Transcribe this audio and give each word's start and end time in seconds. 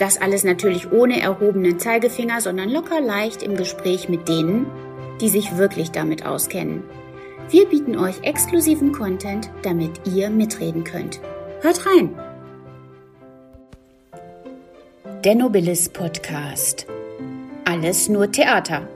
Das 0.00 0.18
alles 0.18 0.44
natürlich 0.44 0.90
ohne 0.92 1.20
erhobenen 1.20 1.78
Zeigefinger, 1.78 2.40
sondern 2.40 2.70
locker 2.70 3.02
leicht 3.02 3.42
im 3.42 3.54
Gespräch 3.54 4.08
mit 4.08 4.28
denen, 4.28 4.64
die 5.20 5.28
sich 5.28 5.58
wirklich 5.58 5.90
damit 5.90 6.24
auskennen. 6.24 6.82
Wir 7.50 7.66
bieten 7.66 7.98
euch 7.98 8.22
exklusiven 8.22 8.92
Content, 8.92 9.50
damit 9.60 10.00
ihr 10.06 10.30
mitreden 10.30 10.84
könnt. 10.84 11.20
Hört 11.60 11.84
rein! 11.84 12.18
Der 15.22 15.34
Nobilis 15.34 15.90
Podcast. 15.90 16.86
Alles 17.66 18.08
nur 18.08 18.32
Theater. 18.32 18.88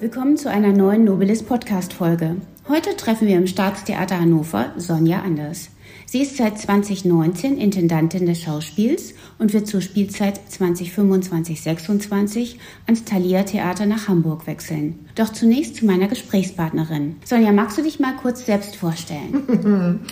Willkommen 0.00 0.36
zu 0.36 0.50
einer 0.50 0.72
neuen 0.72 1.04
Nobilis 1.04 1.44
Podcast 1.44 1.92
Folge. 1.92 2.34
Heute 2.68 2.96
treffen 2.96 3.28
wir 3.28 3.36
im 3.36 3.46
Staatstheater 3.46 4.18
Hannover 4.18 4.72
Sonja 4.76 5.20
Anders. 5.20 5.70
Sie 6.08 6.22
ist 6.22 6.36
seit 6.36 6.56
2019 6.56 7.58
Intendantin 7.58 8.26
des 8.26 8.40
Schauspiels 8.40 9.12
und 9.38 9.52
wird 9.52 9.66
zur 9.66 9.80
Spielzeit 9.80 10.38
2025-26 10.50 12.54
ans 12.86 13.04
Thalia 13.04 13.42
Theater 13.42 13.86
nach 13.86 14.06
Hamburg 14.06 14.46
wechseln. 14.46 15.04
Doch 15.16 15.32
zunächst 15.32 15.74
zu 15.74 15.84
meiner 15.84 16.06
Gesprächspartnerin. 16.06 17.16
Sonja, 17.24 17.50
magst 17.50 17.76
du 17.76 17.82
dich 17.82 17.98
mal 17.98 18.14
kurz 18.14 18.46
selbst 18.46 18.76
vorstellen? 18.76 20.06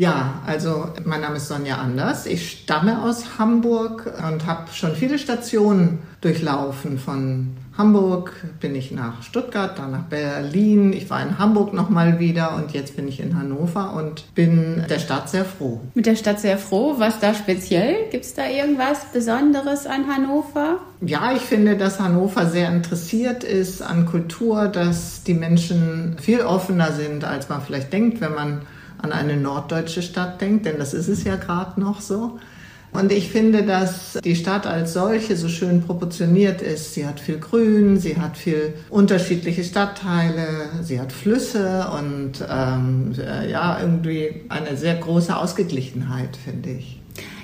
Ja, 0.00 0.40
also 0.46 0.86
mein 1.04 1.20
Name 1.20 1.36
ist 1.36 1.48
Sonja 1.48 1.76
Anders. 1.76 2.24
Ich 2.24 2.52
stamme 2.52 3.02
aus 3.02 3.38
Hamburg 3.38 4.10
und 4.26 4.46
habe 4.46 4.72
schon 4.72 4.96
viele 4.96 5.18
Stationen 5.18 5.98
durchlaufen. 6.22 6.98
Von 6.98 7.48
Hamburg 7.76 8.32
bin 8.60 8.74
ich 8.74 8.92
nach 8.92 9.22
Stuttgart, 9.22 9.78
dann 9.78 9.90
nach 9.90 10.04
Berlin. 10.04 10.94
Ich 10.94 11.10
war 11.10 11.20
in 11.20 11.38
Hamburg 11.38 11.74
nochmal 11.74 12.18
wieder 12.18 12.56
und 12.56 12.72
jetzt 12.72 12.96
bin 12.96 13.08
ich 13.08 13.20
in 13.20 13.38
Hannover 13.38 13.92
und 13.92 14.34
bin 14.34 14.86
der 14.88 15.00
Stadt 15.00 15.28
sehr 15.28 15.44
froh. 15.44 15.82
Mit 15.92 16.06
der 16.06 16.16
Stadt 16.16 16.40
sehr 16.40 16.56
froh? 16.56 16.94
Was 16.96 17.20
da 17.20 17.34
speziell? 17.34 18.08
Gibt 18.10 18.24
es 18.24 18.32
da 18.32 18.48
irgendwas 18.48 19.04
Besonderes 19.12 19.84
an 19.86 20.06
Hannover? 20.08 20.78
Ja, 21.02 21.34
ich 21.36 21.42
finde, 21.42 21.76
dass 21.76 22.00
Hannover 22.00 22.46
sehr 22.46 22.72
interessiert 22.72 23.44
ist 23.44 23.82
an 23.82 24.06
Kultur, 24.06 24.68
dass 24.68 25.24
die 25.24 25.34
Menschen 25.34 26.16
viel 26.18 26.40
offener 26.40 26.92
sind, 26.92 27.24
als 27.24 27.50
man 27.50 27.60
vielleicht 27.60 27.92
denkt, 27.92 28.22
wenn 28.22 28.34
man 28.34 28.62
an 29.02 29.12
eine 29.12 29.36
norddeutsche 29.36 30.02
Stadt 30.02 30.40
denkt, 30.40 30.66
denn 30.66 30.78
das 30.78 30.94
ist 30.94 31.08
es 31.08 31.24
ja 31.24 31.36
gerade 31.36 31.80
noch 31.80 32.00
so. 32.00 32.38
Und 32.92 33.12
ich 33.12 33.30
finde, 33.30 33.62
dass 33.62 34.18
die 34.24 34.34
Stadt 34.34 34.66
als 34.66 34.94
solche 34.94 35.36
so 35.36 35.48
schön 35.48 35.82
proportioniert 35.82 36.60
ist. 36.60 36.94
Sie 36.94 37.06
hat 37.06 37.20
viel 37.20 37.38
Grün, 37.38 38.00
sie 38.00 38.16
hat 38.16 38.36
viel 38.36 38.74
unterschiedliche 38.88 39.62
Stadtteile, 39.62 40.70
sie 40.82 41.00
hat 41.00 41.12
Flüsse 41.12 41.86
und 41.96 42.44
ähm, 42.50 43.12
äh, 43.16 43.48
ja, 43.48 43.78
irgendwie 43.80 44.42
eine 44.48 44.76
sehr 44.76 44.96
große 44.96 45.36
Ausgeglichenheit, 45.36 46.36
finde 46.36 46.70
ich. 46.70 47.00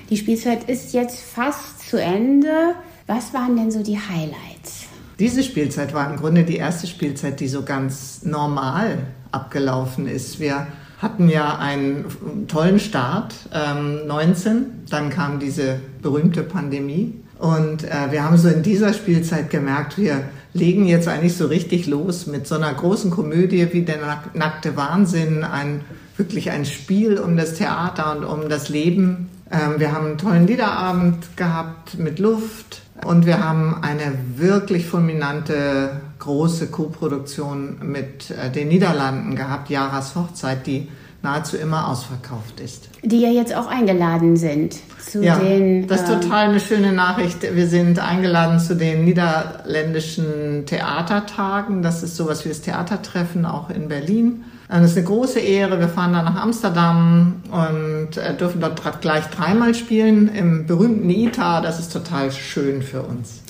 Die 0.09 0.17
Spielzeit 0.17 0.69
ist 0.69 0.93
jetzt 0.93 1.19
fast 1.19 1.89
zu 1.89 2.01
Ende. 2.01 2.75
Was 3.07 3.33
waren 3.33 3.55
denn 3.55 3.71
so 3.71 3.83
die 3.83 3.97
Highlights? 3.97 4.85
Diese 5.17 5.43
Spielzeit 5.43 5.93
war 5.93 6.09
im 6.11 6.17
Grunde 6.17 6.43
die 6.43 6.57
erste 6.57 6.87
Spielzeit, 6.87 7.39
die 7.39 7.47
so 7.47 7.63
ganz 7.63 8.23
normal 8.23 8.99
abgelaufen 9.31 10.07
ist. 10.07 10.39
Wir 10.39 10.67
hatten 10.97 11.29
ja 11.29 11.57
einen 11.57 12.05
tollen 12.47 12.79
Start, 12.79 13.35
ähm, 13.53 14.07
19, 14.07 14.85
dann 14.89 15.09
kam 15.09 15.39
diese 15.39 15.79
berühmte 16.01 16.43
Pandemie 16.43 17.13
und 17.39 17.83
äh, 17.83 18.11
wir 18.11 18.23
haben 18.23 18.37
so 18.37 18.47
in 18.49 18.63
dieser 18.63 18.93
Spielzeit 18.93 19.49
gemerkt, 19.49 19.97
wir 19.97 20.23
legen 20.53 20.87
jetzt 20.87 21.07
eigentlich 21.07 21.37
so 21.37 21.45
richtig 21.45 21.85
los 21.85 22.25
mit 22.25 22.47
so 22.47 22.55
einer 22.55 22.73
großen 22.73 23.11
Komödie 23.11 23.67
wie 23.73 23.83
der 23.83 23.99
nackte 24.33 24.75
Wahnsinn, 24.75 25.43
ein 25.43 25.81
wirklich 26.17 26.49
ein 26.49 26.65
Spiel 26.65 27.19
um 27.19 27.37
das 27.37 27.53
Theater 27.53 28.17
und 28.17 28.23
um 28.23 28.49
das 28.49 28.69
Leben. 28.69 29.29
Ähm, 29.51 29.79
wir 29.79 29.91
haben 29.91 30.07
einen 30.07 30.17
tollen 30.17 30.47
Liederabend 30.47 31.37
gehabt 31.37 31.97
mit 31.97 32.19
Luft 32.19 32.81
und 33.05 33.25
wir 33.25 33.43
haben 33.43 33.77
eine 33.81 34.17
wirklich 34.35 34.85
fulminante 34.85 36.01
große 36.19 36.67
Co-Produktion 36.67 37.77
mit 37.81 38.31
äh, 38.31 38.49
den 38.49 38.67
Niederlanden 38.67 39.35
gehabt, 39.35 39.69
Jaras 39.69 40.15
Hochzeit, 40.15 40.65
die 40.67 40.89
nahezu 41.21 41.57
immer 41.57 41.87
ausverkauft 41.87 42.59
ist. 42.59 42.89
Die 43.03 43.21
ja 43.21 43.29
jetzt 43.29 43.55
auch 43.55 43.67
eingeladen 43.67 44.37
sind 44.37 44.77
zu 44.99 45.23
ja, 45.23 45.37
den. 45.37 45.87
Das 45.87 46.03
ist 46.03 46.09
ähm, 46.09 46.21
total 46.21 46.49
eine 46.49 46.59
schöne 46.59 46.93
Nachricht. 46.93 47.41
Wir 47.41 47.67
sind 47.67 47.99
eingeladen 47.99 48.59
zu 48.59 48.75
den 48.75 49.05
niederländischen 49.05 50.65
Theatertagen. 50.65 51.81
Das 51.81 52.03
ist 52.03 52.15
sowas 52.15 52.45
wie 52.45 52.49
das 52.49 52.61
Theatertreffen 52.61 53.45
auch 53.45 53.69
in 53.69 53.87
Berlin. 53.87 54.43
Das 54.69 54.91
ist 54.91 54.97
eine 54.97 55.05
große 55.05 55.39
Ehre. 55.39 55.79
Wir 55.79 55.87
fahren 55.87 56.13
dann 56.13 56.25
nach 56.25 56.41
Amsterdam 56.41 57.35
und 57.49 58.17
äh, 58.17 58.35
dürfen 58.35 58.59
dort 58.59 59.01
gleich 59.01 59.25
dreimal 59.27 59.73
spielen 59.73 60.27
im 60.27 60.65
berühmten 60.65 61.09
ITA. 61.09 61.61
Das 61.61 61.79
ist 61.79 61.93
total 61.93 62.31
schön 62.31 62.81
für 62.81 63.01
uns. 63.01 63.41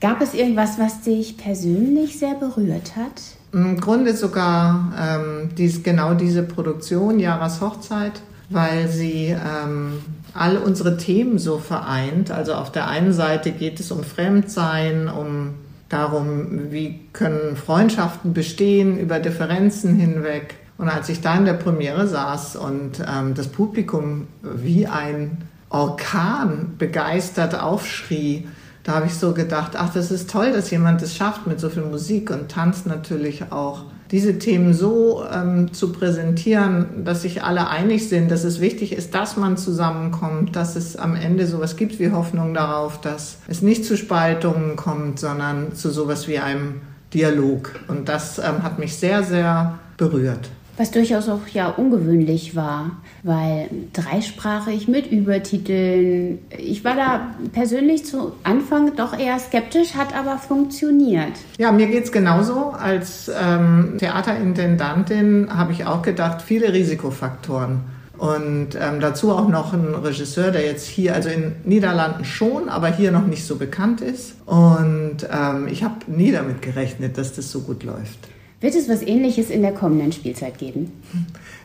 Gab 0.00 0.20
es 0.20 0.34
irgendwas, 0.34 0.78
was 0.78 1.00
dich 1.00 1.38
persönlich 1.38 2.18
sehr 2.18 2.34
berührt 2.34 2.96
hat? 2.96 3.22
Im 3.52 3.80
Grunde 3.80 4.14
sogar 4.14 4.92
ähm, 4.96 5.50
dies, 5.56 5.82
genau 5.82 6.14
diese 6.14 6.42
Produktion, 6.42 7.18
Jaras 7.18 7.62
Hochzeit, 7.62 8.20
weil 8.50 8.88
sie 8.88 9.28
ähm, 9.28 9.94
all 10.34 10.58
unsere 10.58 10.98
Themen 10.98 11.38
so 11.38 11.58
vereint. 11.58 12.30
Also 12.30 12.54
auf 12.54 12.70
der 12.70 12.88
einen 12.88 13.14
Seite 13.14 13.52
geht 13.52 13.80
es 13.80 13.90
um 13.90 14.04
Fremdsein, 14.04 15.08
um 15.08 15.54
darum, 15.88 16.70
wie 16.70 17.00
können 17.12 17.56
Freundschaften 17.56 18.32
bestehen 18.34 18.98
über 18.98 19.18
Differenzen 19.18 19.94
hinweg. 19.94 20.56
Und 20.76 20.88
als 20.88 21.08
ich 21.08 21.20
da 21.20 21.36
in 21.36 21.44
der 21.44 21.54
Premiere 21.54 22.06
saß 22.06 22.56
und 22.56 23.00
ähm, 23.00 23.34
das 23.34 23.48
Publikum 23.48 24.28
wie 24.42 24.86
ein 24.86 25.38
Orkan 25.70 26.74
begeistert 26.78 27.58
aufschrie, 27.58 28.46
da 28.84 28.94
habe 28.94 29.06
ich 29.06 29.14
so 29.14 29.34
gedacht, 29.34 29.72
ach, 29.76 29.92
das 29.92 30.10
ist 30.10 30.30
toll, 30.30 30.52
dass 30.52 30.70
jemand 30.70 31.02
es 31.02 31.14
schafft 31.16 31.46
mit 31.46 31.60
so 31.60 31.68
viel 31.68 31.82
Musik 31.82 32.30
und 32.30 32.50
Tanz 32.50 32.86
natürlich 32.86 33.50
auch, 33.52 33.84
diese 34.10 34.38
Themen 34.38 34.72
so 34.72 35.24
ähm, 35.30 35.72
zu 35.72 35.92
präsentieren, 35.92 37.04
dass 37.04 37.22
sich 37.22 37.42
alle 37.42 37.68
einig 37.68 38.08
sind, 38.08 38.30
dass 38.30 38.44
es 38.44 38.60
wichtig 38.60 38.92
ist, 38.92 39.14
dass 39.14 39.36
man 39.36 39.56
zusammenkommt, 39.56 40.56
dass 40.56 40.76
es 40.76 40.96
am 40.96 41.14
Ende 41.14 41.46
sowas 41.46 41.76
gibt 41.76 41.98
wie 41.98 42.10
Hoffnung 42.10 42.54
darauf, 42.54 43.00
dass 43.00 43.38
es 43.48 43.60
nicht 43.60 43.84
zu 43.84 43.96
Spaltungen 43.96 44.76
kommt, 44.76 45.18
sondern 45.18 45.74
zu 45.74 45.90
sowas 45.90 46.26
wie 46.28 46.38
einem 46.38 46.80
Dialog. 47.12 47.74
Und 47.88 48.08
das 48.08 48.38
ähm, 48.38 48.62
hat 48.62 48.78
mich 48.78 48.96
sehr, 48.96 49.22
sehr 49.22 49.78
berührt 49.96 50.50
was 50.78 50.92
durchaus 50.92 51.28
auch 51.28 51.46
ja 51.52 51.68
ungewöhnlich 51.68 52.54
war, 52.54 52.92
weil 53.24 53.68
dreisprachig 53.92 54.86
mit 54.88 55.10
Übertiteln. 55.10 56.38
Ich 56.56 56.84
war 56.84 56.94
da 56.94 57.34
persönlich 57.52 58.06
zu 58.06 58.32
Anfang 58.44 58.94
doch 58.96 59.18
eher 59.18 59.38
skeptisch, 59.40 59.94
hat 59.94 60.16
aber 60.16 60.38
funktioniert. 60.38 61.32
Ja, 61.58 61.72
mir 61.72 61.88
geht 61.88 62.04
es 62.04 62.12
genauso. 62.12 62.70
Als 62.70 63.28
ähm, 63.28 63.96
Theaterintendantin 63.98 65.48
habe 65.52 65.72
ich 65.72 65.84
auch 65.84 66.02
gedacht, 66.02 66.42
viele 66.42 66.72
Risikofaktoren. 66.72 67.80
Und 68.16 68.70
ähm, 68.80 69.00
dazu 69.00 69.30
auch 69.32 69.48
noch 69.48 69.72
ein 69.72 69.94
Regisseur, 69.94 70.50
der 70.50 70.64
jetzt 70.64 70.86
hier, 70.86 71.14
also 71.14 71.28
in 71.28 71.54
Niederlanden 71.64 72.24
schon, 72.24 72.68
aber 72.68 72.88
hier 72.88 73.12
noch 73.12 73.26
nicht 73.26 73.44
so 73.44 73.56
bekannt 73.56 74.00
ist. 74.00 74.34
Und 74.44 75.18
ähm, 75.30 75.68
ich 75.68 75.84
habe 75.84 75.94
nie 76.08 76.32
damit 76.32 76.62
gerechnet, 76.62 77.16
dass 77.16 77.32
das 77.32 77.50
so 77.50 77.60
gut 77.60 77.84
läuft. 77.84 78.18
Wird 78.60 78.74
es 78.74 78.88
was 78.88 79.02
Ähnliches 79.02 79.50
in 79.50 79.62
der 79.62 79.72
kommenden 79.72 80.10
Spielzeit 80.10 80.58
geben? 80.58 80.90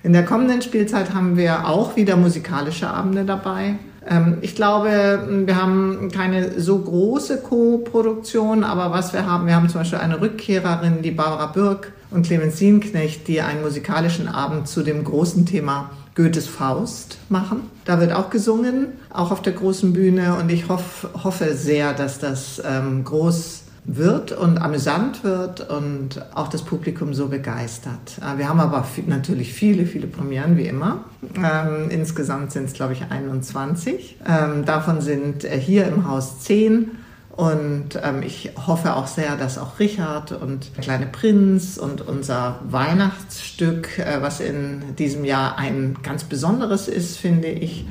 In 0.04 0.14
der 0.14 0.26
kommenden 0.26 0.62
Spielzeit 0.62 1.14
haben 1.14 1.38
wir 1.38 1.68
auch 1.68 1.96
wieder 1.96 2.18
musikalische 2.18 2.88
Abende 2.88 3.26
dabei. 3.26 3.76
Ähm, 4.08 4.38
ich 4.42 4.56
glaube, 4.56 5.44
wir 5.46 5.56
haben 5.56 6.10
keine 6.14 6.60
so 6.60 6.78
große 6.78 7.42
Co-Produktion, 7.42 8.64
aber 8.64 8.92
was 8.92 9.12
wir 9.12 9.26
haben, 9.26 9.48
wir 9.48 9.56
haben 9.56 9.70
zum 9.70 9.82
Beispiel 9.82 10.00
eine 10.00 10.22
Rückkehrerin, 10.22 11.02
die 11.02 11.12
Barbara 11.12 11.48
Birk 11.48 11.94
und 12.12 12.28
Clemens 12.28 12.58
Sienknecht, 12.58 13.28
die 13.28 13.42
einen 13.42 13.64
musikalischen 13.64 14.28
Abend 14.28 14.68
zu 14.68 14.84
dem 14.84 15.04
großen 15.04 15.48
Thema 15.48 15.90
Goethes 16.16 16.48
Faust 16.48 17.18
machen. 17.30 17.72
Da 17.86 18.00
wird 18.00 18.14
auch 18.14 18.30
gesungen, 18.30 18.90
auch 19.10 19.32
auf 19.32 19.42
der 19.42 19.54
großen 19.54 19.94
Bühne 19.94 20.36
und 20.36 20.52
ich 20.52 20.70
hoff, 20.70 21.08
hoffe 21.24 21.56
sehr, 21.56 21.94
dass 21.94 22.20
das 22.20 22.62
ähm, 22.64 23.04
groß 23.04 23.63
wird 23.86 24.32
und 24.32 24.60
amüsant 24.60 25.24
wird 25.24 25.70
und 25.70 26.26
auch 26.34 26.48
das 26.48 26.64
Publikum 26.64 27.14
so 27.14 27.28
begeistert. 27.28 28.18
Äh, 28.22 28.38
wir 28.38 28.48
haben 28.48 28.60
aber 28.60 28.86
natürlich 29.08 29.54
viele, 29.54 29.86
viele 29.86 30.08
Premieren, 30.08 30.58
wie 30.58 30.68
immer. 30.68 31.04
Ähm, 31.36 31.90
insgesamt 31.90 32.52
sind 32.52 32.66
es, 32.66 32.74
glaube 32.74 32.94
ich, 32.94 33.04
21. 33.10 34.18
Ähm, 34.28 34.66
davon 34.66 35.02
sind 35.02 35.44
äh, 35.44 35.60
hier 35.60 35.88
im 35.88 36.08
Haus 36.08 36.40
10. 36.40 36.92
Und 37.36 38.00
ähm, 38.04 38.22
ich 38.22 38.52
hoffe 38.68 38.96
auch 38.96 39.08
sehr, 39.08 39.36
dass 39.36 39.58
auch 39.58 39.80
Richard 39.80 40.32
und 40.32 40.78
der 40.78 40.84
kleine 40.84 41.08
Prinz 41.08 41.78
und 41.78 42.08
unser 42.08 42.60
Weihnachtsstück, 42.70 43.98
äh, 43.98 44.22
was 44.22 44.40
in 44.40 44.96
diesem 45.00 45.26
Jahr 45.26 45.58
ein 45.58 45.98
ganz 46.04 46.26
besonderes 46.26 46.88
ist, 46.88 47.18
finde 47.18 47.48
ich, 47.48 47.88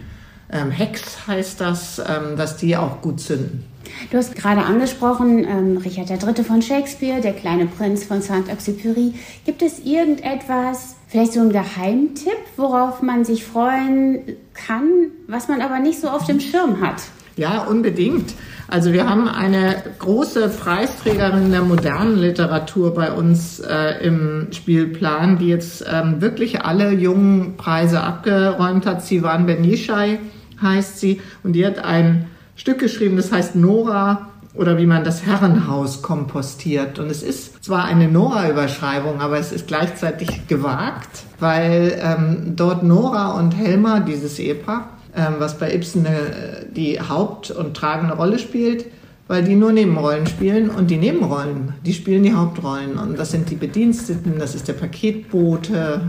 ähm, 0.53 0.71
Hex 0.71 1.27
heißt 1.27 1.61
das, 1.61 1.99
ähm, 1.99 2.37
dass 2.37 2.57
die 2.57 2.77
auch 2.77 3.01
gut 3.01 3.21
zünden. 3.21 3.65
Du 4.11 4.19
hast 4.19 4.35
gerade 4.37 4.63
angesprochen, 4.63 5.45
ähm, 5.45 5.77
Richard 5.79 6.11
III. 6.11 6.45
von 6.45 6.63
Shakespeare, 6.63 7.21
der 7.21 7.33
kleine 7.33 7.67
Prinz 7.67 8.05
von 8.05 8.23
Saint-Exupéry. 8.23 9.15
Gibt 9.45 9.63
es 9.63 9.81
irgendetwas, 9.81 10.97
vielleicht 11.09 11.33
so 11.33 11.41
ein 11.41 11.51
Geheimtipp, 11.51 12.39
worauf 12.57 13.03
man 13.03 13.25
sich 13.25 13.45
freuen 13.45 14.21
kann, 14.55 14.89
was 15.27 15.49
man 15.49 15.61
aber 15.61 15.79
nicht 15.79 16.01
so 16.01 16.09
auf 16.09 16.27
dem 16.27 16.41
Schirm 16.41 16.81
hat? 16.81 17.03
Ja, 17.37 17.65
unbedingt. 17.65 18.35
Also 18.69 18.93
wir 18.93 19.09
haben 19.09 19.29
eine 19.29 19.83
große 19.99 20.49
Preisträgerin 20.49 21.51
der 21.51 21.63
modernen 21.63 22.19
Literatur 22.19 22.95
bei 22.95 23.13
uns 23.13 23.61
äh, 23.61 24.05
im 24.05 24.49
Spielplan, 24.51 25.39
die 25.39 25.49
jetzt 25.49 25.85
ähm, 25.91 26.21
wirklich 26.21 26.63
alle 26.63 26.93
jungen 26.93 27.57
Preise 27.57 28.01
abgeräumt 28.01 28.87
hat. 28.87 29.03
Sivan 29.03 29.47
Benishai 29.47 30.21
heißt 30.63 30.99
sie 30.99 31.21
und 31.43 31.53
die 31.55 31.67
hat 31.67 31.79
ein 31.79 32.27
Stück 32.57 32.79
geschrieben, 32.79 33.17
das 33.17 33.33
heißt 33.33 33.57
Nora 33.57 34.29
oder 34.55 34.77
wie 34.79 34.87
man 34.87 35.05
das 35.05 35.25
Herrenhaus 35.25 36.03
kompostiert. 36.03 36.99
Und 36.99 37.11
es 37.11 37.23
ist 37.23 37.65
zwar 37.65 37.85
eine 37.85 38.09
Nora-Überschreibung, 38.09 39.21
aber 39.21 39.39
es 39.39 39.53
ist 39.53 39.67
gleichzeitig 39.67 40.47
gewagt, 40.47 41.25
weil 41.41 41.99
ähm, 42.01 42.53
dort 42.57 42.83
Nora 42.83 43.39
und 43.39 43.53
Helmer, 43.57 44.01
dieses 44.01 44.39
Ehepaar, 44.39 44.91
ähm, 45.17 45.35
was 45.39 45.59
bei 45.59 45.75
Ibsen 45.75 46.05
äh, 46.05 46.67
die 46.71 47.01
Haupt- 47.01 47.51
und 47.51 47.75
tragende 47.75 48.15
Rolle 48.15 48.39
spielt, 48.39 48.87
weil 49.29 49.43
die 49.43 49.55
nur 49.55 49.73
Nebenrollen 49.73 50.27
spielen 50.27 50.69
und 50.69 50.91
die 50.91 50.99
Nebenrollen, 50.99 51.75
die 51.87 51.95
spielen 51.95 52.23
die 52.23 52.35
Hauptrollen. 52.35 52.99
Und 52.99 53.19
das 53.19 53.31
sind 53.31 53.49
die 53.49 53.57
Bediensteten, 53.57 54.39
das 54.39 54.55
ist 54.55 54.69
der 54.69 54.75
Paketbote, 54.75 56.03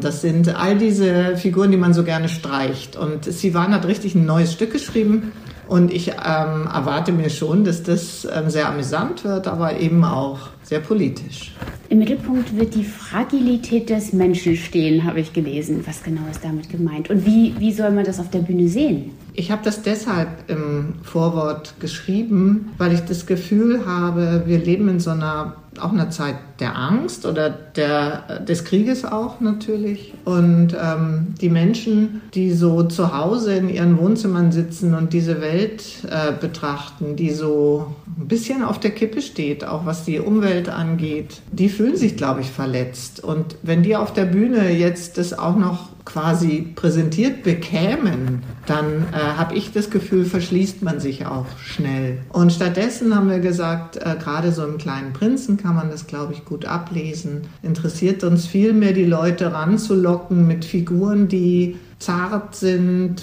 das 0.00 0.22
sind 0.22 0.54
all 0.56 0.78
diese 0.78 1.36
Figuren, 1.36 1.70
die 1.70 1.76
man 1.76 1.92
so 1.94 2.04
gerne 2.04 2.28
streicht. 2.28 2.96
Und 2.96 3.24
Sivan 3.24 3.72
hat 3.72 3.86
richtig 3.86 4.14
ein 4.14 4.26
neues 4.26 4.52
Stück 4.52 4.72
geschrieben. 4.72 5.32
Und 5.68 5.92
ich 5.92 6.08
ähm, 6.08 6.66
erwarte 6.72 7.12
mir 7.12 7.28
schon, 7.28 7.62
dass 7.64 7.82
das 7.82 8.26
ähm, 8.34 8.48
sehr 8.48 8.68
amüsant 8.68 9.24
wird, 9.24 9.46
aber 9.46 9.78
eben 9.78 10.02
auch 10.02 10.48
sehr 10.62 10.80
politisch. 10.80 11.54
Im 11.90 11.98
Mittelpunkt 11.98 12.56
wird 12.56 12.74
die 12.74 12.84
Fragilität 12.84 13.90
des 13.90 14.14
Menschen 14.14 14.56
stehen, 14.56 15.04
habe 15.04 15.20
ich 15.20 15.34
gelesen. 15.34 15.82
Was 15.86 16.02
genau 16.02 16.22
ist 16.30 16.42
damit 16.42 16.70
gemeint? 16.70 17.10
Und 17.10 17.26
wie, 17.26 17.54
wie 17.58 17.72
soll 17.72 17.90
man 17.90 18.04
das 18.04 18.18
auf 18.18 18.30
der 18.30 18.40
Bühne 18.40 18.68
sehen? 18.68 19.10
Ich 19.34 19.50
habe 19.50 19.62
das 19.62 19.82
deshalb 19.82 20.28
im 20.48 20.94
Vorwort 21.02 21.74
geschrieben, 21.80 22.70
weil 22.78 22.94
ich 22.94 23.00
das 23.00 23.26
Gefühl 23.26 23.86
habe, 23.86 24.44
wir 24.46 24.58
leben 24.58 24.88
in 24.88 25.00
so 25.00 25.10
einer 25.10 25.56
auch 25.80 25.92
einer 25.92 26.10
Zeit 26.10 26.36
der 26.60 26.76
Angst 26.76 27.26
oder 27.26 27.50
der, 27.50 28.40
des 28.40 28.64
Krieges 28.64 29.04
auch 29.04 29.40
natürlich. 29.40 30.14
Und 30.24 30.76
ähm, 30.80 31.34
die 31.40 31.48
Menschen, 31.48 32.22
die 32.34 32.52
so 32.52 32.82
zu 32.84 33.16
Hause 33.16 33.54
in 33.54 33.68
ihren 33.68 33.98
Wohnzimmern 33.98 34.52
sitzen 34.52 34.94
und 34.94 35.12
diese 35.12 35.40
Welt 35.40 35.84
äh, 36.08 36.32
betrachten, 36.32 37.16
die 37.16 37.30
so 37.30 37.94
ein 38.18 38.28
bisschen 38.28 38.62
auf 38.62 38.80
der 38.80 38.90
Kippe 38.90 39.22
steht, 39.22 39.64
auch 39.64 39.86
was 39.86 40.04
die 40.04 40.18
Umwelt 40.18 40.68
angeht, 40.68 41.40
die 41.52 41.68
fühlen 41.68 41.96
sich, 41.96 42.16
glaube 42.16 42.40
ich, 42.40 42.50
verletzt. 42.50 43.22
Und 43.22 43.56
wenn 43.62 43.82
die 43.82 43.96
auf 43.96 44.12
der 44.12 44.24
Bühne 44.24 44.70
jetzt 44.70 45.18
das 45.18 45.38
auch 45.38 45.56
noch 45.56 45.88
quasi 46.08 46.72
präsentiert 46.74 47.42
bekämen, 47.42 48.42
dann 48.66 49.06
äh, 49.12 49.16
habe 49.16 49.54
ich 49.54 49.72
das 49.72 49.90
Gefühl, 49.90 50.24
verschließt 50.24 50.82
man 50.82 51.00
sich 51.00 51.26
auch 51.26 51.46
schnell. 51.62 52.18
Und 52.30 52.50
stattdessen 52.50 53.14
haben 53.14 53.28
wir 53.28 53.40
gesagt, 53.40 53.96
äh, 53.96 54.16
gerade 54.18 54.52
so 54.52 54.64
im 54.64 54.78
kleinen 54.78 55.12
Prinzen 55.12 55.58
kann 55.58 55.74
man 55.74 55.90
das, 55.90 56.06
glaube 56.06 56.32
ich, 56.32 56.46
gut 56.46 56.64
ablesen. 56.64 57.42
Interessiert 57.62 58.24
uns 58.24 58.46
viel 58.46 58.72
mehr, 58.72 58.94
die 58.94 59.04
Leute 59.04 59.52
ranzulocken 59.52 60.46
mit 60.46 60.64
Figuren, 60.64 61.28
die 61.28 61.76
zart 61.98 62.54
sind, 62.54 63.20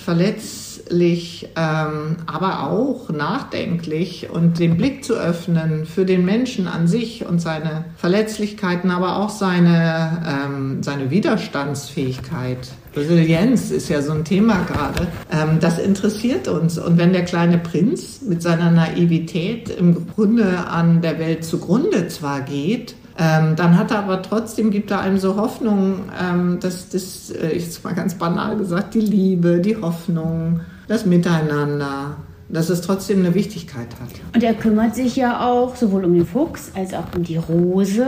verletzlich, 0.86 1.50
ähm, 1.56 2.18
aber 2.26 2.70
auch 2.70 3.10
nachdenklich 3.10 4.30
und 4.32 4.60
den 4.60 4.78
Blick 4.78 5.04
zu 5.04 5.16
öffnen 5.16 5.86
für 5.86 6.06
den 6.06 6.26
Menschen 6.26 6.68
an 6.68 6.88
sich 6.88 7.26
und 7.26 7.42
seine 7.42 7.86
Verletzlichkeiten, 7.98 8.92
aber 8.92 9.18
auch 9.18 9.30
seine, 9.30 10.24
ähm, 10.28 10.84
seine 10.84 11.10
Widerstandsfähigkeit. 11.10 12.60
Resilienz 12.96 13.72
ist 13.72 13.90
ja 13.90 14.02
so 14.02 14.14
ein 14.14 14.24
Thema 14.24 14.64
gerade. 14.64 15.08
Ähm, 15.32 15.60
das 15.60 15.80
interessiert 15.80 16.48
uns. 16.48 16.78
Und 16.78 16.98
wenn 16.98 17.14
der 17.14 17.26
kleine 17.26 17.58
Prinz 17.58 18.22
mit 18.22 18.42
seiner 18.42 18.72
Naivität 18.72 19.70
im 19.70 20.08
Grunde 20.08 20.68
an 20.68 21.02
der 21.02 21.20
Welt 21.20 21.44
zugrunde 21.44 22.08
zwar 22.08 22.42
geht, 22.42 22.96
ähm, 23.18 23.56
dann 23.56 23.78
hat 23.78 23.92
er 23.92 24.00
aber 24.00 24.22
trotzdem, 24.22 24.72
gibt 24.72 24.92
er 24.92 25.00
einem 25.00 25.18
so 25.18 25.38
Hoffnung, 25.38 26.10
ähm, 26.22 26.60
dass 26.60 26.90
das, 26.90 27.32
äh, 27.32 27.54
jetzt 27.54 27.82
mal 27.84 27.94
ganz 27.94 28.16
banal 28.16 28.58
gesagt, 28.58 28.94
die 28.94 29.00
Liebe, 29.00 29.60
die 29.60 29.78
Hoffnung, 29.78 30.62
das 30.88 31.06
Miteinander, 31.06 32.18
dass 32.50 32.70
es 32.70 32.82
trotzdem 32.82 33.20
eine 33.20 33.34
Wichtigkeit 33.34 33.88
hat. 34.00 34.10
Und 34.34 34.44
er 34.44 34.54
kümmert 34.54 34.96
sich 34.96 35.16
ja 35.16 35.48
auch 35.48 35.76
sowohl 35.76 36.06
um 36.06 36.14
den 36.14 36.26
Fuchs 36.26 36.72
als 36.76 36.94
auch 36.94 37.06
um 37.16 37.24
die 37.24 37.38
Rose. 37.38 38.06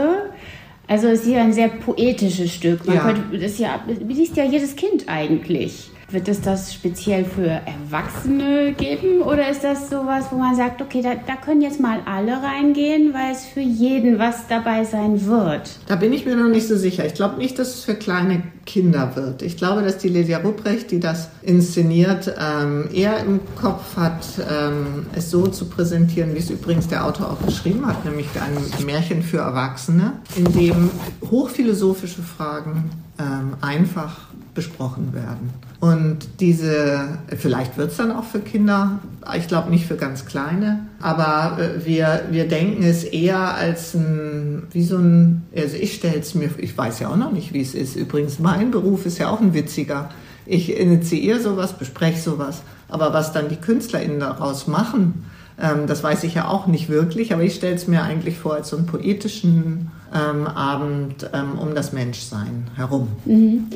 Also 0.86 1.08
es 1.08 1.20
ist 1.20 1.26
hier 1.26 1.40
ein 1.40 1.52
sehr 1.52 1.68
poetisches 1.68 2.52
Stück. 2.52 2.86
Man 2.86 2.96
ja. 2.96 3.02
könnte, 3.02 3.38
das 3.38 3.58
ja, 3.58 3.80
liest 4.06 4.36
ja 4.36 4.44
jedes 4.44 4.76
Kind 4.76 5.04
eigentlich. 5.06 5.90
Wird 6.10 6.26
es 6.26 6.40
das 6.40 6.72
speziell 6.72 7.26
für 7.26 7.48
Erwachsene 7.48 8.72
geben 8.72 9.20
oder 9.20 9.50
ist 9.50 9.62
das 9.62 9.90
sowas, 9.90 10.24
wo 10.30 10.38
man 10.38 10.56
sagt, 10.56 10.80
okay, 10.80 11.02
da, 11.02 11.10
da, 11.14 11.36
können 11.36 11.60
jetzt 11.60 11.80
mal 11.80 12.00
alle 12.06 12.42
reingehen, 12.42 13.12
weil 13.12 13.32
es 13.32 13.44
für 13.44 13.60
jeden 13.60 14.18
was 14.18 14.46
dabei 14.48 14.84
sein 14.84 15.26
wird? 15.26 15.78
Da 15.86 15.96
bin 15.96 16.14
ich 16.14 16.24
mir 16.24 16.34
noch 16.34 16.48
nicht 16.48 16.66
so 16.66 16.78
sicher. 16.78 17.04
Ich 17.04 17.12
glaube 17.12 17.36
nicht, 17.36 17.58
dass 17.58 17.74
es 17.74 17.84
für 17.84 17.94
kleine 17.94 18.42
Kinder 18.64 19.16
wird. 19.16 19.42
Ich 19.42 19.58
glaube, 19.58 19.82
dass 19.82 19.98
die 19.98 20.08
Lydia 20.08 20.38
Rupprecht, 20.38 20.90
die 20.92 20.98
das 20.98 21.28
inszeniert, 21.42 22.34
ähm, 22.38 22.88
eher 22.90 23.18
im 23.20 23.40
Kopf 23.60 23.98
hat, 23.98 24.24
ähm, 24.50 25.04
es 25.14 25.30
so 25.30 25.46
zu 25.46 25.66
präsentieren, 25.68 26.34
wie 26.34 26.38
es 26.38 26.48
übrigens 26.48 26.88
der 26.88 27.04
Autor 27.04 27.32
auch 27.32 27.46
geschrieben 27.46 27.86
hat, 27.86 28.06
nämlich 28.06 28.28
ein 28.40 28.86
Märchen 28.86 29.22
für 29.22 29.38
Erwachsene, 29.38 30.14
in 30.36 30.50
dem 30.52 30.90
hochphilosophische 31.30 32.22
Fragen 32.22 32.90
ähm, 33.18 33.56
einfach 33.60 34.28
besprochen 34.58 35.12
werden. 35.14 35.50
Und 35.78 36.40
diese, 36.40 37.20
vielleicht 37.36 37.78
wird 37.78 37.92
es 37.92 37.96
dann 37.96 38.10
auch 38.10 38.24
für 38.24 38.40
Kinder, 38.40 38.98
ich 39.36 39.46
glaube 39.46 39.70
nicht 39.70 39.86
für 39.86 39.94
ganz 39.94 40.26
kleine, 40.26 40.88
aber 41.00 41.62
äh, 41.62 41.86
wir, 41.86 42.22
wir 42.32 42.48
denken 42.48 42.82
es 42.82 43.04
eher 43.04 43.54
als 43.54 43.94
ein, 43.94 44.64
wie 44.72 44.82
so 44.82 44.98
ein, 44.98 45.44
also 45.56 45.76
ich 45.76 45.94
stelle 45.94 46.18
es 46.18 46.34
mir, 46.34 46.50
ich 46.58 46.76
weiß 46.76 46.98
ja 46.98 47.08
auch 47.08 47.16
noch 47.16 47.30
nicht, 47.30 47.52
wie 47.52 47.60
es 47.60 47.76
ist. 47.76 47.94
Übrigens, 47.94 48.40
mein 48.40 48.72
Beruf 48.72 49.06
ist 49.06 49.18
ja 49.18 49.28
auch 49.30 49.40
ein 49.40 49.54
witziger. 49.54 50.10
Ich 50.44 50.76
initiiere 50.76 51.38
sowas, 51.38 51.74
bespreche 51.74 52.18
sowas, 52.18 52.62
aber 52.88 53.12
was 53.12 53.32
dann 53.32 53.48
die 53.48 53.56
KünstlerInnen 53.58 54.18
daraus 54.18 54.66
machen, 54.66 55.24
ähm, 55.60 55.86
das 55.86 56.02
weiß 56.02 56.24
ich 56.24 56.34
ja 56.34 56.48
auch 56.48 56.66
nicht 56.66 56.88
wirklich, 56.88 57.32
aber 57.32 57.44
ich 57.44 57.54
stelle 57.54 57.76
es 57.76 57.86
mir 57.86 58.02
eigentlich 58.02 58.38
vor 58.38 58.54
als 58.54 58.70
so 58.70 58.76
einen 58.76 58.86
poetischen 58.86 59.92
ähm, 60.12 60.48
Abend 60.48 61.30
ähm, 61.32 61.56
um 61.60 61.76
das 61.76 61.92
Menschsein 61.92 62.66
herum. 62.74 63.06
Mhm. 63.24 63.68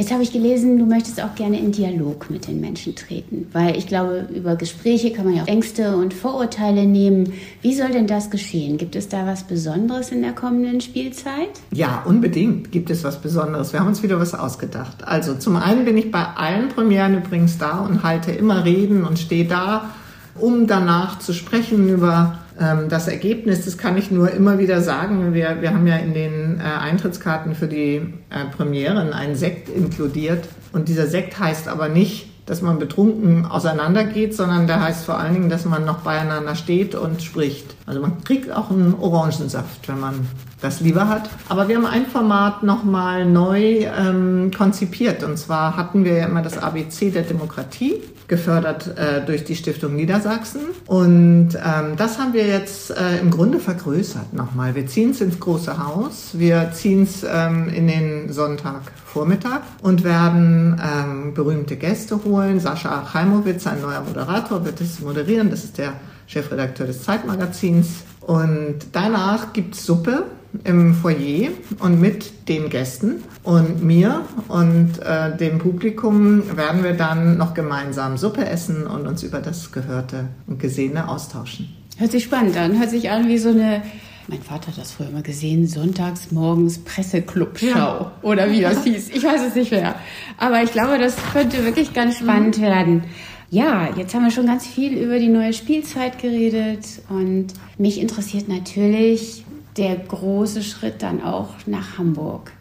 Jetzt 0.00 0.12
habe 0.12 0.22
ich 0.22 0.32
gelesen, 0.32 0.78
du 0.78 0.86
möchtest 0.86 1.22
auch 1.22 1.34
gerne 1.34 1.58
in 1.58 1.72
Dialog 1.72 2.30
mit 2.30 2.48
den 2.48 2.58
Menschen 2.58 2.96
treten, 2.96 3.46
weil 3.52 3.76
ich 3.76 3.86
glaube, 3.86 4.30
über 4.34 4.56
Gespräche 4.56 5.12
kann 5.12 5.26
man 5.26 5.36
ja 5.36 5.42
auch 5.42 5.46
Ängste 5.46 5.94
und 5.94 6.14
Vorurteile 6.14 6.86
nehmen. 6.86 7.34
Wie 7.60 7.74
soll 7.74 7.90
denn 7.90 8.06
das 8.06 8.30
geschehen? 8.30 8.78
Gibt 8.78 8.96
es 8.96 9.10
da 9.10 9.26
was 9.26 9.42
Besonderes 9.42 10.10
in 10.10 10.22
der 10.22 10.32
kommenden 10.32 10.80
Spielzeit? 10.80 11.50
Ja, 11.70 12.02
unbedingt 12.06 12.72
gibt 12.72 12.88
es 12.88 13.04
was 13.04 13.20
Besonderes. 13.20 13.74
Wir 13.74 13.80
haben 13.80 13.88
uns 13.88 14.02
wieder 14.02 14.18
was 14.18 14.32
ausgedacht. 14.32 15.04
Also 15.04 15.34
zum 15.34 15.56
einen 15.56 15.84
bin 15.84 15.98
ich 15.98 16.10
bei 16.10 16.24
allen 16.24 16.70
Premieren 16.70 17.18
übrigens 17.18 17.58
da 17.58 17.80
und 17.80 18.02
halte 18.02 18.32
immer 18.32 18.64
Reden 18.64 19.04
und 19.04 19.18
stehe 19.18 19.44
da, 19.44 19.90
um 20.34 20.66
danach 20.66 21.18
zu 21.18 21.34
sprechen 21.34 21.90
über 21.90 22.38
das 22.60 23.08
Ergebnis, 23.08 23.64
das 23.64 23.78
kann 23.78 23.96
ich 23.96 24.10
nur 24.10 24.30
immer 24.30 24.58
wieder 24.58 24.82
sagen. 24.82 25.32
Wir, 25.32 25.62
wir 25.62 25.72
haben 25.72 25.86
ja 25.86 25.96
in 25.96 26.12
den 26.12 26.60
äh, 26.60 26.62
Eintrittskarten 26.62 27.54
für 27.54 27.68
die 27.68 27.96
äh, 28.28 28.44
Premieren 28.54 29.14
einen 29.14 29.34
Sekt 29.34 29.70
inkludiert. 29.70 30.46
Und 30.72 30.88
dieser 30.88 31.06
Sekt 31.06 31.38
heißt 31.38 31.68
aber 31.68 31.88
nicht 31.88 32.30
dass 32.50 32.62
man 32.62 32.80
betrunken 32.80 33.46
auseinandergeht, 33.46 34.34
sondern 34.34 34.66
der 34.66 34.82
heißt 34.82 35.04
vor 35.04 35.20
allen 35.20 35.34
Dingen, 35.34 35.50
dass 35.50 35.66
man 35.66 35.84
noch 35.84 35.98
beieinander 35.98 36.56
steht 36.56 36.96
und 36.96 37.22
spricht. 37.22 37.76
Also 37.86 38.00
man 38.00 38.24
kriegt 38.24 38.50
auch 38.50 38.72
einen 38.72 38.94
Orangensaft, 38.98 39.88
wenn 39.88 40.00
man 40.00 40.26
das 40.60 40.80
lieber 40.80 41.08
hat. 41.08 41.30
Aber 41.48 41.68
wir 41.68 41.76
haben 41.76 41.86
ein 41.86 42.06
Format 42.06 42.62
nochmal 42.62 43.24
neu 43.24 43.84
ähm, 43.84 44.50
konzipiert. 44.56 45.22
Und 45.22 45.38
zwar 45.38 45.76
hatten 45.76 46.04
wir 46.04 46.14
ja 46.14 46.26
immer 46.26 46.42
das 46.42 46.58
ABC 46.58 47.10
der 47.10 47.22
Demokratie, 47.22 48.02
gefördert 48.28 48.96
äh, 48.96 49.24
durch 49.26 49.44
die 49.44 49.56
Stiftung 49.56 49.96
Niedersachsen. 49.96 50.60
Und 50.86 51.50
ähm, 51.54 51.96
das 51.96 52.18
haben 52.18 52.32
wir 52.32 52.46
jetzt 52.46 52.90
äh, 52.90 53.18
im 53.20 53.30
Grunde 53.30 53.58
vergrößert 53.58 54.32
nochmal. 54.32 54.74
Wir 54.74 54.86
ziehen 54.86 55.10
es 55.10 55.20
ins 55.20 55.40
große 55.40 55.84
Haus, 55.84 56.30
wir 56.34 56.70
ziehen 56.72 57.02
es 57.02 57.26
ähm, 57.28 57.68
in 57.68 57.88
den 57.88 58.32
Sonntagvormittag 58.32 59.62
und 59.82 60.04
werden 60.04 60.80
ähm, 60.80 61.34
berühmte 61.34 61.76
Gäste 61.76 62.22
holen. 62.24 62.60
Sascha 62.60 63.04
Chaimowitz, 63.12 63.66
ein 63.66 63.82
neuer 63.82 64.02
Moderator, 64.02 64.64
wird 64.64 64.80
es 64.80 65.00
moderieren. 65.00 65.50
Das 65.50 65.64
ist 65.64 65.76
der 65.78 65.94
Chefredakteur 66.28 66.86
des 66.86 67.02
Zeitmagazins. 67.02 68.04
Und 68.20 68.76
danach 68.92 69.52
gibt 69.52 69.74
es 69.74 69.84
Suppe 69.84 70.26
im 70.64 70.94
Foyer 70.94 71.50
und 71.78 72.00
mit 72.00 72.48
den 72.48 72.70
Gästen 72.70 73.22
und 73.42 73.82
mir 73.82 74.24
und 74.48 74.98
äh, 75.00 75.36
dem 75.36 75.58
Publikum 75.58 76.56
werden 76.56 76.82
wir 76.82 76.94
dann 76.94 77.38
noch 77.38 77.54
gemeinsam 77.54 78.16
Suppe 78.16 78.46
essen 78.46 78.86
und 78.86 79.06
uns 79.06 79.22
über 79.22 79.40
das 79.40 79.72
Gehörte 79.72 80.26
und 80.46 80.58
Gesehene 80.58 81.08
austauschen. 81.08 81.68
Hört 81.96 82.12
sich 82.12 82.24
spannend 82.24 82.56
an. 82.56 82.78
Hört 82.78 82.90
sich 82.90 83.10
an 83.10 83.28
wie 83.28 83.38
so 83.38 83.50
eine 83.50 83.82
mein 84.30 84.42
Vater 84.42 84.68
hat 84.68 84.78
das 84.78 84.92
früher 84.92 85.10
mal 85.10 85.22
gesehen, 85.22 85.66
sonntags 85.66 86.30
morgens 86.30 86.78
Presseclub-Show 86.78 87.66
ja. 87.66 88.12
oder 88.22 88.48
wie 88.52 88.60
das 88.60 88.84
hieß. 88.84 89.10
Ich 89.10 89.24
weiß 89.24 89.40
es 89.48 89.56
nicht 89.56 89.72
mehr. 89.72 89.96
Aber 90.38 90.62
ich 90.62 90.70
glaube, 90.70 90.98
das 90.98 91.16
könnte 91.32 91.64
wirklich 91.64 91.92
ganz 91.94 92.18
spannend 92.18 92.58
mhm. 92.58 92.62
werden. 92.62 93.04
Ja, 93.50 93.88
jetzt 93.96 94.14
haben 94.14 94.22
wir 94.22 94.30
schon 94.30 94.46
ganz 94.46 94.64
viel 94.64 94.96
über 94.96 95.18
die 95.18 95.28
neue 95.28 95.52
Spielzeit 95.52 96.20
geredet 96.20 96.86
und 97.08 97.48
mich 97.76 98.00
interessiert 98.00 98.46
natürlich, 98.48 99.44
der 99.76 99.96
große 99.96 100.62
Schritt 100.62 101.02
dann 101.02 101.22
auch 101.22 101.48
nach 101.66 101.98
Hamburg. 101.98 102.52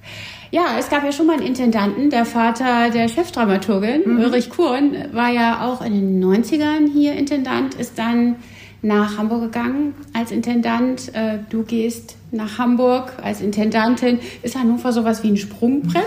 Ja, 0.52 0.78
es 0.80 0.90
gab 0.90 1.04
ja 1.04 1.12
schon 1.12 1.28
mal 1.28 1.38
einen 1.38 1.46
Intendanten, 1.46 2.10
der 2.10 2.26
Vater 2.26 2.90
der 2.90 3.08
Chefdramaturgin, 3.08 4.02
mhm. 4.06 4.20
Ulrich 4.20 4.50
Kuhn, 4.50 4.96
war 5.12 5.30
ja 5.30 5.68
auch 5.68 5.82
in 5.82 5.94
den 5.94 6.24
90ern 6.24 6.92
hier 6.92 7.14
Intendant, 7.14 7.76
ist 7.76 8.00
dann 8.00 8.38
nach 8.82 9.18
Hamburg 9.18 9.44
gegangen 9.44 9.94
als 10.14 10.32
Intendant. 10.32 11.14
Äh, 11.14 11.40
du 11.50 11.64
gehst 11.64 12.16
nach 12.32 12.58
Hamburg 12.58 13.14
als 13.22 13.42
Intendantin. 13.42 14.20
Ist 14.42 14.56
Hannover 14.56 14.94
sowas 14.94 15.24
wie 15.24 15.30
ein 15.30 15.38
Sprungbrett? 15.38 16.04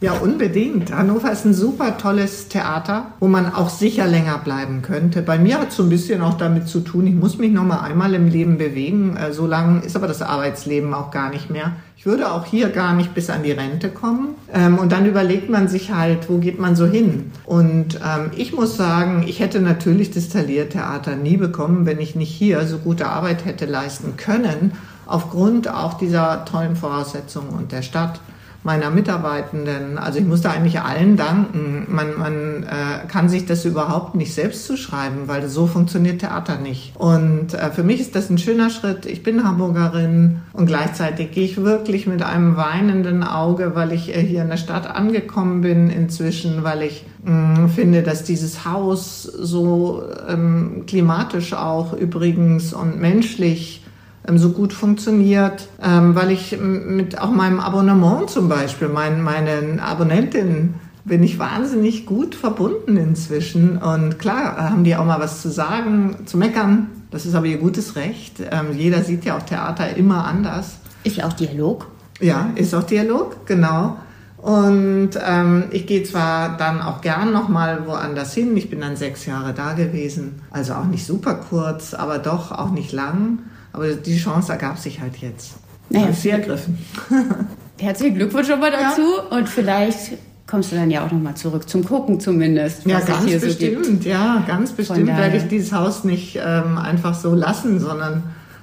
Ja, 0.00 0.12
unbedingt. 0.14 0.92
Hannover 0.92 1.30
ist 1.30 1.44
ein 1.44 1.54
super 1.54 1.98
tolles 1.98 2.48
Theater, 2.48 3.12
wo 3.20 3.28
man 3.28 3.52
auch 3.52 3.68
sicher 3.68 4.06
länger 4.06 4.38
bleiben 4.38 4.82
könnte. 4.82 5.22
Bei 5.22 5.38
mir 5.38 5.60
hat 5.60 5.68
es 5.70 5.76
so 5.76 5.82
ein 5.82 5.90
bisschen 5.90 6.22
auch 6.22 6.38
damit 6.38 6.68
zu 6.68 6.80
tun, 6.80 7.06
ich 7.06 7.14
muss 7.14 7.38
mich 7.38 7.52
noch 7.52 7.64
mal 7.64 7.80
einmal 7.80 8.14
im 8.14 8.28
Leben 8.28 8.58
bewegen. 8.58 9.16
Äh, 9.16 9.32
so 9.32 9.46
lang 9.46 9.82
ist 9.82 9.96
aber 9.96 10.08
das 10.08 10.22
Arbeitsleben 10.22 10.94
auch 10.94 11.10
gar 11.10 11.30
nicht 11.30 11.50
mehr. 11.50 11.72
Würde 12.06 12.30
auch 12.30 12.46
hier 12.46 12.70
gar 12.70 12.94
nicht 12.94 13.14
bis 13.14 13.30
an 13.30 13.42
die 13.42 13.52
Rente 13.52 13.90
kommen. 13.90 14.36
Ähm, 14.54 14.78
und 14.78 14.92
dann 14.92 15.06
überlegt 15.06 15.50
man 15.50 15.66
sich 15.66 15.90
halt, 15.90 16.30
wo 16.30 16.38
geht 16.38 16.58
man 16.58 16.76
so 16.76 16.86
hin? 16.86 17.32
Und 17.44 17.96
ähm, 17.96 18.30
ich 18.36 18.52
muss 18.52 18.76
sagen, 18.76 19.24
ich 19.26 19.40
hätte 19.40 19.60
natürlich 19.60 20.12
das 20.12 20.28
Taliertheater 20.28 21.16
nie 21.16 21.36
bekommen, 21.36 21.84
wenn 21.84 22.00
ich 22.00 22.14
nicht 22.14 22.30
hier 22.30 22.64
so 22.66 22.78
gute 22.78 23.08
Arbeit 23.08 23.44
hätte 23.44 23.66
leisten 23.66 24.16
können 24.16 24.72
aufgrund 25.06 25.68
auch 25.72 25.94
dieser 25.94 26.44
tollen 26.44 26.76
Voraussetzungen 26.76 27.50
und 27.50 27.72
der 27.72 27.82
Stadt 27.82 28.20
meiner 28.66 28.90
Mitarbeitenden. 28.90 29.96
Also 29.96 30.18
ich 30.18 30.24
muss 30.24 30.42
da 30.42 30.50
eigentlich 30.50 30.80
allen 30.80 31.16
danken. 31.16 31.86
Man, 31.88 32.18
man 32.18 32.64
äh, 32.64 33.06
kann 33.06 33.28
sich 33.28 33.46
das 33.46 33.64
überhaupt 33.64 34.16
nicht 34.16 34.34
selbst 34.34 34.66
zuschreiben, 34.66 35.28
weil 35.28 35.48
so 35.48 35.68
funktioniert 35.68 36.18
Theater 36.18 36.58
nicht. 36.58 36.96
Und 36.96 37.54
äh, 37.54 37.70
für 37.70 37.84
mich 37.84 38.00
ist 38.00 38.16
das 38.16 38.28
ein 38.28 38.38
schöner 38.38 38.68
Schritt. 38.70 39.06
Ich 39.06 39.22
bin 39.22 39.44
Hamburgerin 39.44 40.40
und 40.52 40.66
gleichzeitig 40.66 41.30
gehe 41.30 41.44
ich 41.44 41.58
wirklich 41.58 42.08
mit 42.08 42.24
einem 42.24 42.56
weinenden 42.56 43.22
Auge, 43.22 43.76
weil 43.76 43.92
ich 43.92 44.12
äh, 44.12 44.20
hier 44.20 44.42
in 44.42 44.48
der 44.48 44.56
Stadt 44.56 44.90
angekommen 44.90 45.60
bin 45.60 45.88
inzwischen, 45.88 46.64
weil 46.64 46.82
ich 46.82 47.04
mm, 47.22 47.68
finde, 47.68 48.02
dass 48.02 48.24
dieses 48.24 48.64
Haus 48.64 49.22
so 49.22 50.02
ähm, 50.28 50.82
klimatisch 50.88 51.54
auch 51.54 51.92
übrigens 51.92 52.72
und 52.72 53.00
menschlich 53.00 53.85
so 54.34 54.50
gut 54.50 54.72
funktioniert, 54.72 55.68
ähm, 55.82 56.14
weil 56.14 56.30
ich 56.30 56.58
mit 56.60 57.20
auch 57.20 57.30
meinem 57.30 57.60
Abonnement 57.60 58.28
zum 58.28 58.48
Beispiel, 58.48 58.88
mein, 58.88 59.22
meinen 59.22 59.80
Abonnentinnen 59.80 60.74
bin 61.04 61.22
ich 61.22 61.38
wahnsinnig 61.38 62.04
gut 62.04 62.34
verbunden 62.34 62.96
inzwischen. 62.96 63.78
Und 63.78 64.18
klar, 64.18 64.70
haben 64.70 64.84
die 64.84 64.96
auch 64.96 65.04
mal 65.04 65.20
was 65.20 65.40
zu 65.40 65.50
sagen, 65.50 66.16
zu 66.26 66.36
meckern. 66.36 66.88
Das 67.10 67.24
ist 67.24 67.34
aber 67.34 67.46
ihr 67.46 67.58
gutes 67.58 67.94
Recht. 67.94 68.40
Ähm, 68.40 68.76
jeder 68.76 69.02
sieht 69.02 69.24
ja 69.24 69.36
auch 69.36 69.42
Theater 69.42 69.96
immer 69.96 70.24
anders. 70.24 70.78
Ist 71.04 71.16
ja 71.16 71.26
auch 71.26 71.32
Dialog. 71.32 71.86
Ja, 72.20 72.50
ist 72.56 72.74
auch 72.74 72.82
Dialog, 72.82 73.46
genau. 73.46 73.96
Und 74.38 75.10
ähm, 75.26 75.64
ich 75.70 75.86
gehe 75.86 76.02
zwar 76.02 76.56
dann 76.56 76.82
auch 76.82 77.00
gern 77.00 77.32
nochmal 77.32 77.86
woanders 77.86 78.34
hin. 78.34 78.56
Ich 78.56 78.70
bin 78.70 78.80
dann 78.80 78.96
sechs 78.96 79.26
Jahre 79.26 79.52
da 79.54 79.72
gewesen. 79.72 80.42
Also 80.50 80.74
auch 80.74 80.84
nicht 80.84 81.06
super 81.06 81.34
kurz, 81.34 81.94
aber 81.94 82.18
doch 82.18 82.52
auch 82.52 82.70
nicht 82.70 82.92
lang. 82.92 83.38
Aber 83.76 83.92
die 83.92 84.16
Chance 84.16 84.52
ergab 84.52 84.78
sich 84.78 85.00
halt 85.00 85.18
jetzt. 85.18 85.54
Naja, 85.90 86.12
sie 86.12 86.30
ergriffen. 86.30 86.78
Herzlichen 87.78 88.16
Glückwunsch 88.16 88.48
schon 88.48 88.58
mal 88.58 88.70
dazu 88.70 89.02
ja. 89.02 89.36
und 89.36 89.48
vielleicht 89.48 90.12
kommst 90.46 90.72
du 90.72 90.76
dann 90.76 90.90
ja 90.90 91.04
auch 91.04 91.12
nochmal 91.12 91.34
zurück 91.34 91.68
zum 91.68 91.84
Gucken 91.84 92.18
zumindest. 92.18 92.86
Ja, 92.86 93.00
ganz 93.00 93.30
bestimmt, 93.38 94.02
so 94.02 94.08
ja, 94.08 94.42
ganz 94.46 94.72
bestimmt 94.72 95.08
werde 95.08 95.36
ich 95.36 95.46
dieses 95.48 95.72
Haus 95.72 96.04
nicht 96.04 96.38
ähm, 96.42 96.78
einfach 96.78 97.14
so 97.14 97.34
lassen, 97.34 97.78
sondern 97.78 98.22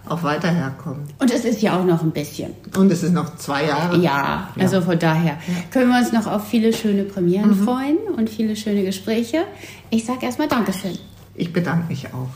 auch 0.10 0.24
weiter 0.24 0.50
herkommen. 0.50 1.04
Und 1.20 1.32
es 1.32 1.46
ist 1.46 1.62
ja 1.62 1.80
auch 1.80 1.86
noch 1.86 2.02
ein 2.02 2.12
bisschen. 2.12 2.52
Und 2.76 2.92
es 2.92 3.04
ist 3.04 3.14
noch 3.14 3.38
zwei 3.38 3.66
Jahre. 3.66 3.98
Ja, 4.00 4.50
also 4.60 4.82
von 4.82 4.98
daher 4.98 5.34
ja. 5.34 5.54
können 5.70 5.92
wir 5.92 6.00
uns 6.00 6.12
noch 6.12 6.26
auf 6.26 6.48
viele 6.48 6.74
schöne 6.74 7.04
Premieren 7.04 7.52
mhm. 7.52 7.64
freuen 7.64 7.98
und 8.18 8.32
viele 8.32 8.56
schöne 8.56 8.84
Gespräche. 8.84 9.44
Ich 9.92 10.06
sage 10.06 10.26
erstmal 10.26 10.48
Dankeschön. 10.48 10.98
Ich 11.36 11.54
bedanke 11.54 11.88
mich 11.90 12.08
auch. 12.08 12.30